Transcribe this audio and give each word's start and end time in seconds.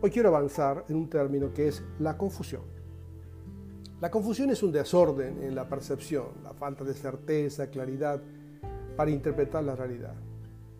Hoy 0.00 0.10
quiero 0.10 0.28
avanzar 0.28 0.84
en 0.88 0.94
un 0.94 1.10
término 1.10 1.52
que 1.52 1.66
es 1.66 1.82
la 1.98 2.16
confusión. 2.16 2.62
La 4.00 4.12
confusión 4.12 4.48
es 4.48 4.62
un 4.62 4.70
desorden 4.70 5.42
en 5.42 5.56
la 5.56 5.68
percepción, 5.68 6.26
la 6.44 6.54
falta 6.54 6.84
de 6.84 6.94
certeza, 6.94 7.68
claridad 7.68 8.22
para 8.96 9.10
interpretar 9.10 9.64
la 9.64 9.74
realidad. 9.74 10.14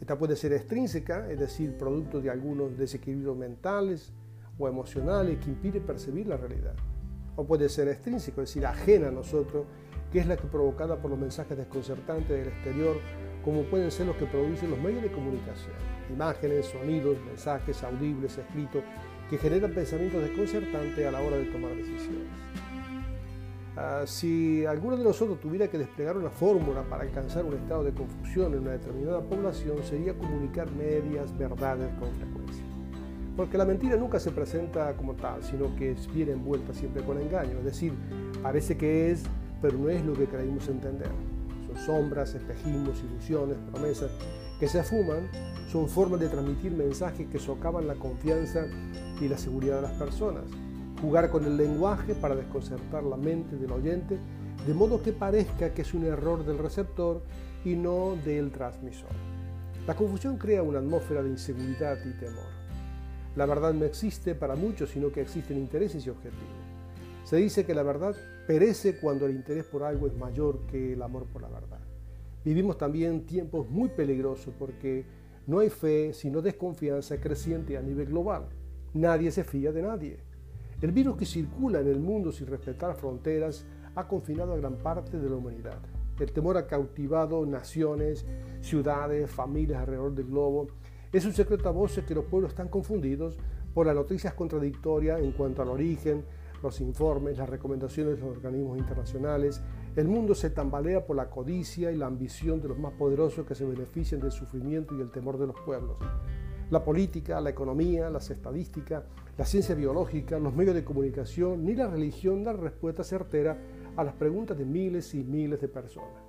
Esta 0.00 0.16
puede 0.16 0.36
ser 0.36 0.52
extrínseca, 0.52 1.28
es 1.28 1.40
decir, 1.40 1.76
producto 1.76 2.20
de 2.20 2.30
algunos 2.30 2.78
desequilibrios 2.78 3.36
mentales 3.36 4.12
o 4.56 4.68
emocionales 4.68 5.40
que 5.44 5.50
impiden 5.50 5.82
percibir 5.82 6.28
la 6.28 6.36
realidad. 6.36 6.76
O 7.34 7.44
puede 7.44 7.68
ser 7.68 7.88
extrínseco, 7.88 8.42
es 8.42 8.50
decir, 8.50 8.64
ajena 8.64 9.08
a 9.08 9.10
nosotros, 9.10 9.66
que 10.12 10.20
es 10.20 10.26
la 10.28 10.36
que 10.36 10.46
provocada 10.46 11.02
por 11.02 11.10
los 11.10 11.18
mensajes 11.18 11.58
desconcertantes 11.58 12.28
del 12.28 12.46
exterior, 12.46 12.94
como 13.44 13.62
pueden 13.64 13.90
ser 13.90 14.06
los 14.06 14.16
que 14.16 14.26
producen 14.26 14.70
los 14.70 14.78
medios 14.78 15.02
de 15.02 15.12
comunicación, 15.12 15.74
imágenes, 16.10 16.66
sonidos, 16.66 17.16
mensajes 17.26 17.82
audibles, 17.82 18.36
escritos, 18.38 18.82
que 19.28 19.38
generan 19.38 19.72
pensamientos 19.72 20.22
desconcertantes 20.22 21.06
a 21.06 21.10
la 21.10 21.20
hora 21.20 21.36
de 21.36 21.44
tomar 21.44 21.74
decisiones. 21.74 22.28
Ah, 23.76 24.02
si 24.04 24.66
alguno 24.66 24.96
de 24.96 25.04
nosotros 25.04 25.40
tuviera 25.40 25.68
que 25.68 25.78
desplegar 25.78 26.16
una 26.16 26.28
fórmula 26.28 26.82
para 26.82 27.04
alcanzar 27.04 27.44
un 27.44 27.54
estado 27.54 27.84
de 27.84 27.92
confusión 27.92 28.52
en 28.52 28.60
una 28.60 28.72
determinada 28.72 29.20
población, 29.22 29.82
sería 29.84 30.12
comunicar 30.14 30.70
medias 30.72 31.36
verdades 31.38 31.88
con 31.98 32.10
frecuencia. 32.10 32.64
Porque 33.36 33.56
la 33.56 33.64
mentira 33.64 33.96
nunca 33.96 34.18
se 34.18 34.32
presenta 34.32 34.92
como 34.96 35.14
tal, 35.14 35.42
sino 35.42 35.74
que 35.76 35.94
viene 36.12 36.32
envuelta 36.32 36.74
siempre 36.74 37.02
con 37.02 37.18
engaño. 37.20 37.58
Es 37.58 37.64
decir, 37.64 37.94
parece 38.42 38.76
que 38.76 39.12
es, 39.12 39.22
pero 39.62 39.78
no 39.78 39.88
es 39.88 40.04
lo 40.04 40.12
que 40.12 40.26
creímos 40.26 40.68
entender. 40.68 41.08
Sombras, 41.84 42.34
espejismos, 42.34 43.02
ilusiones, 43.02 43.56
promesas 43.70 44.10
que 44.58 44.68
se 44.68 44.80
afuman, 44.80 45.28
son 45.70 45.88
formas 45.88 46.20
de 46.20 46.28
transmitir 46.28 46.72
mensajes 46.72 47.26
que 47.28 47.38
socavan 47.38 47.86
la 47.86 47.94
confianza 47.94 48.66
y 49.20 49.28
la 49.28 49.38
seguridad 49.38 49.76
de 49.76 49.82
las 49.82 49.92
personas 49.92 50.44
jugar 51.00 51.30
con 51.30 51.44
el 51.44 51.56
lenguaje 51.56 52.14
para 52.14 52.36
desconcertar 52.36 53.02
la 53.02 53.16
mente 53.16 53.56
del 53.56 53.72
oyente, 53.72 54.18
de 54.66 54.74
modo 54.74 55.02
que 55.02 55.12
parezca 55.12 55.72
que 55.72 55.82
es 55.82 55.94
un 55.94 56.04
error 56.04 56.44
del 56.44 56.58
receptor 56.58 57.22
y 57.64 57.74
no 57.74 58.16
del 58.24 58.50
transmisor. 58.50 59.10
La 59.86 59.94
confusión 59.94 60.36
crea 60.36 60.62
una 60.62 60.80
atmósfera 60.80 61.22
de 61.22 61.30
inseguridad 61.30 61.98
y 62.04 62.12
temor. 62.18 62.60
La 63.34 63.46
verdad 63.46 63.72
no 63.72 63.84
existe 63.84 64.34
para 64.34 64.56
muchos, 64.56 64.90
sino 64.90 65.10
que 65.10 65.22
existen 65.22 65.56
intereses 65.56 66.06
y 66.06 66.10
objetivos. 66.10 66.44
Se 67.24 67.36
dice 67.36 67.64
que 67.64 67.74
la 67.74 67.82
verdad 67.82 68.14
perece 68.50 68.96
cuando 68.96 69.26
el 69.26 69.36
interés 69.36 69.64
por 69.64 69.84
algo 69.84 70.08
es 70.08 70.16
mayor 70.16 70.66
que 70.66 70.94
el 70.94 71.02
amor 71.02 71.24
por 71.26 71.40
la 71.40 71.48
verdad. 71.48 71.78
Vivimos 72.44 72.76
también 72.76 73.24
tiempos 73.24 73.70
muy 73.70 73.90
peligrosos 73.90 74.52
porque 74.58 75.04
no 75.46 75.60
hay 75.60 75.70
fe, 75.70 76.12
sino 76.12 76.42
desconfianza 76.42 77.20
creciente 77.20 77.78
a 77.78 77.80
nivel 77.80 78.06
global. 78.06 78.48
Nadie 78.92 79.30
se 79.30 79.44
fía 79.44 79.70
de 79.70 79.82
nadie. 79.82 80.18
El 80.80 80.90
virus 80.90 81.16
que 81.16 81.26
circula 81.26 81.78
en 81.78 81.86
el 81.86 82.00
mundo 82.00 82.32
sin 82.32 82.48
respetar 82.48 82.96
fronteras 82.96 83.66
ha 83.94 84.08
confinado 84.08 84.52
a 84.52 84.56
gran 84.56 84.78
parte 84.78 85.20
de 85.20 85.30
la 85.30 85.36
humanidad. 85.36 85.78
El 86.18 86.32
temor 86.32 86.56
ha 86.56 86.66
cautivado 86.66 87.46
naciones, 87.46 88.26
ciudades, 88.62 89.30
familias 89.30 89.78
alrededor 89.78 90.12
del 90.12 90.26
globo. 90.26 90.66
Es 91.12 91.24
un 91.24 91.34
secreto 91.34 91.68
a 91.68 91.72
voces 91.72 92.04
que 92.04 92.16
los 92.16 92.24
pueblos 92.24 92.50
están 92.50 92.66
confundidos 92.66 93.38
por 93.72 93.86
las 93.86 93.94
noticias 93.94 94.34
contradictorias 94.34 95.20
en 95.20 95.30
cuanto 95.30 95.62
al 95.62 95.68
origen, 95.68 96.24
los 96.62 96.80
informes, 96.80 97.38
las 97.38 97.48
recomendaciones 97.48 98.16
de 98.16 98.20
los 98.20 98.36
organismos 98.36 98.78
internacionales. 98.78 99.60
El 99.96 100.08
mundo 100.08 100.34
se 100.34 100.50
tambalea 100.50 101.06
por 101.06 101.16
la 101.16 101.30
codicia 101.30 101.90
y 101.90 101.96
la 101.96 102.06
ambición 102.06 102.60
de 102.60 102.68
los 102.68 102.78
más 102.78 102.92
poderosos 102.94 103.46
que 103.46 103.54
se 103.54 103.64
benefician 103.64 104.20
del 104.20 104.32
sufrimiento 104.32 104.96
y 104.96 105.00
el 105.00 105.10
temor 105.10 105.38
de 105.38 105.46
los 105.46 105.60
pueblos. 105.60 105.96
La 106.70 106.84
política, 106.84 107.40
la 107.40 107.50
economía, 107.50 108.10
las 108.10 108.30
estadísticas, 108.30 109.04
la 109.36 109.44
ciencia 109.44 109.74
biológica, 109.74 110.38
los 110.38 110.54
medios 110.54 110.74
de 110.74 110.84
comunicación, 110.84 111.64
ni 111.64 111.74
la 111.74 111.88
religión 111.88 112.44
dan 112.44 112.58
respuesta 112.58 113.02
certera 113.02 113.58
a 113.96 114.04
las 114.04 114.14
preguntas 114.14 114.56
de 114.56 114.64
miles 114.64 115.14
y 115.14 115.24
miles 115.24 115.60
de 115.60 115.68
personas. 115.68 116.22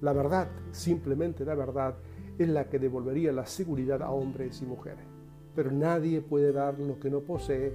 La 0.00 0.12
verdad, 0.12 0.48
simplemente 0.70 1.44
la 1.44 1.56
verdad, 1.56 1.96
es 2.38 2.48
la 2.48 2.68
que 2.68 2.78
devolvería 2.78 3.32
la 3.32 3.46
seguridad 3.46 4.02
a 4.02 4.10
hombres 4.10 4.62
y 4.62 4.66
mujeres. 4.66 5.04
Pero 5.56 5.72
nadie 5.72 6.20
puede 6.20 6.52
dar 6.52 6.78
lo 6.78 7.00
que 7.00 7.10
no 7.10 7.20
posee 7.20 7.72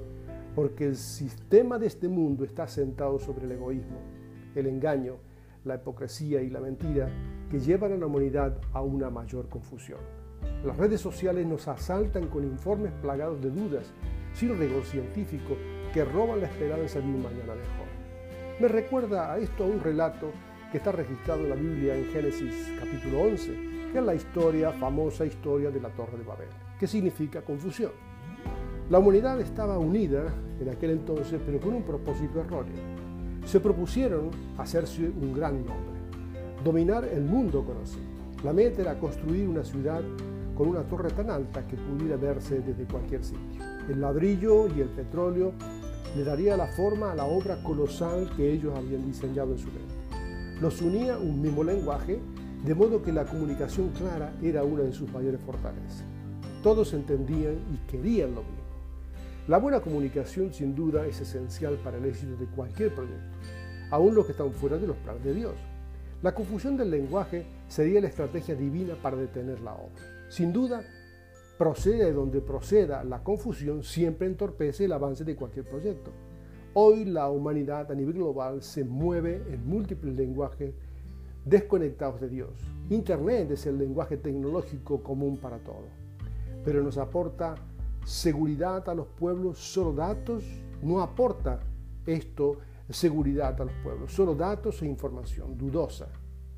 porque 0.56 0.86
el 0.86 0.96
sistema 0.96 1.80
de 1.80 1.88
este 1.88 2.08
mundo 2.08 2.44
está 2.44 2.68
sentado 2.68 3.20
sobre 3.20 3.46
el 3.46 3.54
egoísmo, 3.54 3.98
el 4.56 4.68
engaño, 4.68 5.18
la 5.66 5.76
hipocresía 5.76 6.42
y 6.42 6.50
la 6.50 6.60
mentira 6.60 7.10
que 7.50 7.60
llevan 7.60 7.94
a 7.94 7.98
la 7.98 8.06
humanidad 8.06 8.58
a 8.74 8.82
una 8.82 9.10
mayor 9.10 9.50
confusión. 9.50 10.00
Las 10.66 10.78
redes 10.78 11.02
sociales 11.02 11.46
nos 11.46 11.68
asaltan 11.68 12.28
con 12.28 12.44
informes 12.44 12.92
plagados 13.02 13.42
de 13.42 13.50
dudas, 13.50 13.92
sin 14.34 14.58
rigor 14.58 14.84
científico, 14.84 15.56
que 15.94 16.06
roban 16.06 16.42
la 16.42 16.48
esperanza 16.48 17.00
de 17.00 17.06
un 17.06 17.22
mañana 17.22 17.54
mejor. 17.54 17.88
Me 18.60 18.68
recuerda 18.68 19.32
a 19.34 19.38
esto 19.38 19.66
un 19.66 19.80
relato 19.80 20.32
que 20.72 20.78
está 20.78 20.92
registrado 20.92 21.42
en 21.42 21.50
la 21.50 21.56
Biblia 21.56 21.96
en 21.96 22.06
Génesis 22.06 22.74
capítulo 22.80 23.22
11, 23.22 23.92
que 23.92 24.00
es 24.00 24.04
la 24.04 24.16
historia, 24.16 24.72
famosa 24.72 25.26
historia 25.26 25.70
de 25.70 25.80
la 25.80 25.90
Torre 25.90 26.18
de 26.18 26.24
Babel, 26.24 26.50
que 26.80 26.88
significa 26.88 27.42
confusión. 27.42 27.92
La 28.90 29.00
humanidad 29.00 29.40
estaba 29.40 29.80
unida 29.80 30.26
en 30.60 30.70
aquel 30.70 30.92
entonces, 30.92 31.40
pero 31.46 31.60
con 31.62 31.74
un 31.74 31.84
propósito 31.84 32.42
erróneo. 32.42 32.76
Se 33.46 33.62
propusieron 33.62 34.30
hacerse 34.58 35.10
un 35.10 35.34
gran 35.34 35.66
nombre, 35.66 36.00
dominar 36.66 37.06
el 37.06 37.24
mundo 37.24 37.64
conocido. 37.64 38.04
La 38.44 38.52
meta 38.52 38.82
era 38.82 39.00
construir 39.00 39.48
una 39.48 39.64
ciudad 39.64 40.02
con 40.56 40.68
una 40.68 40.84
torre 40.84 41.10
tan 41.12 41.30
alta 41.30 41.66
que 41.66 41.78
pudiera 41.78 42.18
verse 42.18 42.60
desde 42.60 42.84
cualquier 42.84 43.24
sitio. 43.24 43.62
El 43.90 44.02
ladrillo 44.02 44.68
y 44.68 44.82
el 44.82 44.90
petróleo 44.90 45.54
le 46.18 46.26
daría 46.26 46.58
la 46.58 46.68
forma 46.68 47.14
a 47.14 47.16
la 47.16 47.26
obra 47.26 47.64
colosal 47.64 48.30
que 48.36 48.52
ellos 48.52 48.78
habían 48.78 49.06
diseñado 49.06 49.54
en 49.54 49.60
su 49.60 49.68
mente. 49.68 49.96
Los 50.62 50.82
unía 50.82 51.18
un 51.18 51.42
mismo 51.42 51.64
lenguaje, 51.64 52.20
de 52.66 52.76
modo 52.76 53.02
que 53.02 53.14
la 53.14 53.24
comunicación 53.24 53.90
clara 53.92 54.34
era 54.42 54.64
una 54.64 54.84
de 54.84 54.92
sus 54.92 55.12
mayores 55.12 55.40
fortalezas. 55.42 56.04
Todos 56.62 56.94
entendían 56.94 57.56
y 57.74 57.78
querían 57.90 58.36
lo 58.36 58.42
mismo. 58.42 58.64
La 59.46 59.58
buena 59.58 59.82
comunicación 59.82 60.54
sin 60.54 60.74
duda 60.74 61.06
es 61.06 61.20
esencial 61.20 61.76
para 61.84 61.98
el 61.98 62.06
éxito 62.06 62.38
de 62.38 62.46
cualquier 62.46 62.96
proyecto, 62.96 63.38
aun 63.92 64.16
los 64.16 64.26
que 64.26 64.32
están 64.32 64.54
fuera 64.54 64.78
de 64.78 64.88
los 64.88 64.96
planes 64.96 65.22
de 65.26 65.34
Dios. 65.34 65.56
La 66.22 66.34
confusión 66.34 66.78
del 66.78 66.90
lenguaje 66.90 67.46
sería 67.68 68.00
la 68.00 68.08
estrategia 68.08 68.56
divina 68.56 68.96
para 69.02 69.18
detener 69.18 69.60
la 69.60 69.74
obra. 69.74 70.02
Sin 70.30 70.54
duda, 70.54 70.82
procede 71.58 72.06
de 72.06 72.14
donde 72.14 72.40
proceda 72.40 73.04
la 73.04 73.22
confusión, 73.22 73.84
siempre 73.84 74.28
entorpece 74.28 74.86
el 74.86 74.94
avance 74.94 75.26
de 75.26 75.36
cualquier 75.36 75.66
proyecto. 75.66 76.12
Hoy 76.74 77.04
la 77.04 77.30
humanidad 77.30 77.92
a 77.92 77.96
nivel 77.96 78.14
global 78.14 78.62
se 78.62 78.86
mueve 78.86 79.44
en 79.50 79.68
múltiples 79.68 80.16
lenguajes 80.16 80.74
desconectados 81.44 82.22
de 82.22 82.30
Dios. 82.30 82.66
Internet 82.90 83.52
es 83.52 83.66
el 83.66 83.78
lenguaje 83.78 84.16
tecnológico 84.16 85.04
común 85.04 85.38
para 85.38 85.58
todo, 85.58 85.90
pero 86.64 86.82
nos 86.82 86.98
aporta 86.98 87.56
seguridad 88.06 88.88
a 88.90 88.96
los 88.96 89.08
pueblos, 89.08 89.58
solo 89.58 89.94
datos, 89.94 90.44
no 90.82 91.02
aporta 91.02 91.60
esto 92.06 92.58
seguridad 92.90 93.60
a 93.62 93.66
los 93.66 93.74
pueblos, 93.84 94.12
solo 94.12 94.36
datos 94.36 94.82
e 94.82 94.86
información 94.86 95.58
dudosa, 95.58 96.10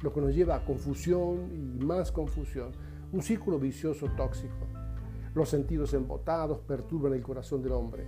lo 0.01 0.11
que 0.11 0.21
nos 0.21 0.35
lleva 0.35 0.55
a 0.55 0.65
confusión 0.65 1.51
y 1.53 1.83
más 1.83 2.11
confusión 2.11 2.71
un 3.11 3.21
círculo 3.21 3.59
vicioso 3.59 4.07
tóxico. 4.17 4.67
Los 5.33 5.49
sentidos 5.49 5.93
embotados 5.93 6.59
perturban 6.59 7.13
el 7.13 7.21
corazón 7.21 7.61
del 7.61 7.73
hombre. 7.73 8.07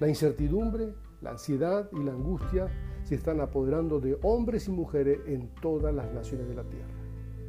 La 0.00 0.08
incertidumbre, 0.08 0.94
la 1.20 1.30
ansiedad 1.30 1.88
y 1.92 2.02
la 2.02 2.12
angustia 2.12 2.68
se 3.04 3.14
están 3.14 3.40
apoderando 3.40 4.00
de 4.00 4.18
hombres 4.22 4.68
y 4.68 4.70
mujeres 4.70 5.20
en 5.26 5.48
todas 5.60 5.94
las 5.94 6.12
naciones 6.12 6.48
de 6.48 6.54
la 6.54 6.64
tierra. 6.64 6.94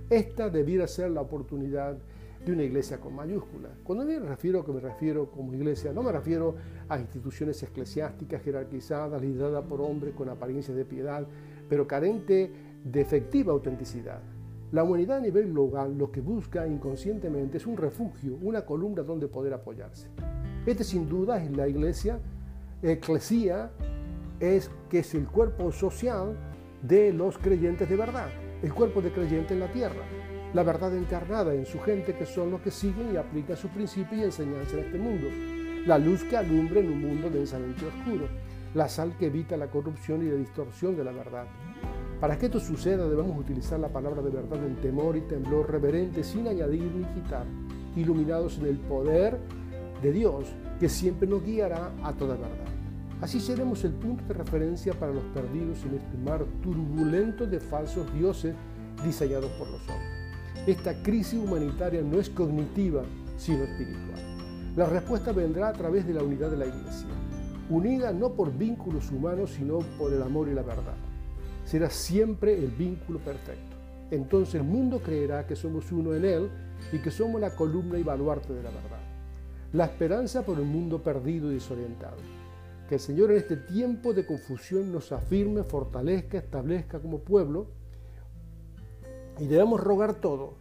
Esta 0.09 0.49
debiera 0.49 0.87
ser 0.87 1.11
la 1.11 1.21
oportunidad 1.21 1.97
de 2.45 2.53
una 2.53 2.63
iglesia 2.63 2.99
con 2.99 3.15
mayúscula. 3.15 3.69
Cuando 3.83 4.05
me 4.05 4.19
refiero 4.19 4.61
a 4.61 4.65
que 4.65 4.71
me 4.71 4.79
refiero 4.79 5.29
como 5.29 5.53
iglesia, 5.53 5.91
no 5.91 6.03
me 6.03 6.11
refiero 6.11 6.55
a 6.87 6.99
instituciones 6.99 7.61
eclesiásticas 7.63 8.41
jerarquizadas, 8.41 9.21
lideradas 9.21 9.65
por 9.65 9.81
hombres 9.81 10.13
con 10.13 10.29
apariencia 10.29 10.73
de 10.73 10.85
piedad, 10.85 11.27
pero 11.67 11.87
carente 11.87 12.51
de 12.83 13.01
efectiva 13.01 13.53
autenticidad. 13.53 14.21
La 14.71 14.83
humanidad 14.83 15.17
a 15.17 15.21
nivel 15.21 15.51
global 15.51 15.97
lo 15.97 16.11
que 16.11 16.21
busca 16.21 16.67
inconscientemente 16.67 17.57
es 17.57 17.65
un 17.65 17.75
refugio, 17.75 18.37
una 18.41 18.65
columna 18.65 19.01
donde 19.01 19.27
poder 19.27 19.53
apoyarse. 19.53 20.07
Este 20.65 20.83
sin 20.83 21.09
duda 21.09 21.43
es 21.43 21.49
la 21.55 21.67
iglesia, 21.67 22.19
eclesía, 22.81 23.71
es 24.39 24.69
que 24.89 24.99
es 24.99 25.13
el 25.15 25.27
cuerpo 25.27 25.71
social 25.71 26.37
de 26.83 27.11
los 27.11 27.37
creyentes 27.37 27.89
de 27.89 27.95
verdad, 27.95 28.29
el 28.61 28.73
cuerpo 28.73 29.01
de 29.01 29.11
creyentes 29.11 29.51
en 29.51 29.59
la 29.59 29.71
tierra, 29.71 30.03
la 30.53 30.63
verdad 30.63 30.95
encarnada 30.95 31.53
en 31.53 31.65
su 31.65 31.79
gente 31.79 32.15
que 32.15 32.25
son 32.25 32.51
los 32.51 32.61
que 32.61 32.71
siguen 32.71 33.13
y 33.13 33.17
aplican 33.17 33.55
sus 33.55 33.69
principios 33.71 34.19
y 34.19 34.23
enseñanzas 34.23 34.73
en 34.73 34.79
este 34.79 34.97
mundo, 34.97 35.27
la 35.85 35.97
luz 35.97 36.23
que 36.23 36.37
alumbra 36.37 36.79
en 36.79 36.91
un 36.91 37.01
mundo 37.01 37.29
densamente 37.29 37.85
oscuro, 37.85 38.27
la 38.73 38.89
sal 38.89 39.15
que 39.17 39.27
evita 39.27 39.57
la 39.57 39.67
corrupción 39.67 40.25
y 40.25 40.29
la 40.29 40.35
distorsión 40.35 40.95
de 40.95 41.03
la 41.03 41.11
verdad. 41.11 41.45
Para 42.19 42.37
que 42.37 42.47
esto 42.47 42.59
suceda 42.59 43.07
debemos 43.07 43.37
utilizar 43.37 43.79
la 43.79 43.89
palabra 43.89 44.21
de 44.21 44.29
verdad 44.29 44.63
en 44.65 44.75
temor 44.77 45.15
y 45.15 45.21
temblor 45.21 45.71
reverente 45.71 46.23
sin 46.23 46.47
añadir 46.47 46.91
ni 46.93 47.05
quitar, 47.13 47.45
iluminados 47.95 48.57
en 48.57 48.65
el 48.65 48.77
poder 48.77 49.37
de 50.01 50.11
Dios 50.11 50.45
que 50.79 50.89
siempre 50.89 51.27
nos 51.27 51.43
guiará 51.43 51.91
a 52.03 52.13
toda 52.13 52.35
verdad. 52.35 52.49
Así 53.21 53.39
seremos 53.39 53.83
el 53.83 53.91
punto 53.91 54.23
de 54.25 54.33
referencia 54.33 54.93
para 54.93 55.13
los 55.13 55.23
perdidos 55.25 55.83
en 55.83 55.95
este 55.95 56.17
mar 56.17 56.45
turbulento 56.61 57.45
de 57.45 57.59
falsos 57.59 58.11
dioses 58.13 58.55
diseñados 59.03 59.51
por 59.51 59.69
los 59.69 59.81
hombres. 59.81 60.18
Esta 60.67 61.01
crisis 61.01 61.39
humanitaria 61.39 62.01
no 62.01 62.19
es 62.19 62.29
cognitiva, 62.29 63.03
sino 63.37 63.63
espiritual. 63.63 64.19
La 64.75 64.85
respuesta 64.85 65.31
vendrá 65.31 65.69
a 65.69 65.73
través 65.73 66.05
de 66.05 66.13
la 66.13 66.23
unidad 66.23 66.51
de 66.51 66.57
la 66.57 66.67
Iglesia, 66.67 67.07
unida 67.69 68.13
no 68.13 68.33
por 68.33 68.55
vínculos 68.55 69.11
humanos, 69.11 69.51
sino 69.51 69.79
por 69.97 70.13
el 70.13 70.21
amor 70.21 70.47
y 70.47 70.53
la 70.53 70.61
verdad. 70.61 70.95
Será 71.65 71.89
siempre 71.89 72.57
el 72.57 72.71
vínculo 72.71 73.19
perfecto. 73.19 73.75
Entonces 74.11 74.55
el 74.55 74.63
mundo 74.63 75.01
creerá 75.03 75.45
que 75.45 75.55
somos 75.55 75.91
uno 75.91 76.13
en 76.13 76.25
Él 76.25 76.49
y 76.91 76.99
que 76.99 77.11
somos 77.11 77.39
la 77.39 77.55
columna 77.55 77.97
y 77.97 78.03
baluarte 78.03 78.53
de 78.53 78.63
la 78.63 78.71
verdad. 78.71 78.99
La 79.73 79.85
esperanza 79.85 80.43
por 80.43 80.59
un 80.59 80.67
mundo 80.67 81.03
perdido 81.03 81.51
y 81.51 81.55
desorientado. 81.55 82.17
Que 82.87 82.95
el 82.95 83.01
Señor 83.01 83.31
en 83.31 83.37
este 83.37 83.55
tiempo 83.55 84.13
de 84.13 84.25
confusión 84.25 84.91
nos 84.91 85.11
afirme, 85.11 85.63
fortalezca, 85.63 86.39
establezca 86.39 86.99
como 86.99 87.19
pueblo 87.19 87.67
y 89.39 89.47
debemos 89.47 89.79
rogar 89.79 90.15
todo 90.15 90.55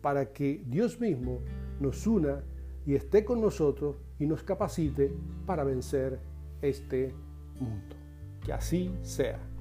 para 0.00 0.32
que 0.32 0.62
Dios 0.66 1.00
mismo 1.00 1.40
nos 1.80 2.06
una 2.06 2.42
y 2.86 2.94
esté 2.94 3.24
con 3.24 3.40
nosotros 3.40 3.96
y 4.18 4.26
nos 4.26 4.42
capacite 4.42 5.14
para 5.46 5.64
vencer 5.64 6.20
este 6.60 7.14
mundo. 7.60 7.96
Que 8.44 8.52
así 8.52 8.94
sea. 9.02 9.53